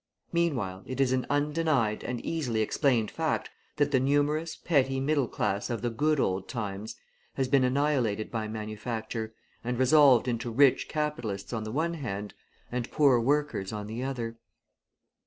[0.33, 5.69] Meanwhile, it is an undenied and easily explained fact that the numerous, petty middle class
[5.69, 6.95] of the "good old times"
[7.35, 12.33] has been annihilated by manufacture, and resolved into rich capitalists on the one hand
[12.71, 14.37] and poor workers on the other.